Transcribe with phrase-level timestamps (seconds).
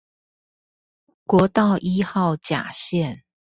[1.27, 3.21] 國道一號甲線